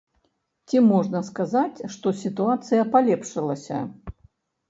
[0.69, 3.77] Ці можна сказаць, што сітуацыя палепшылася?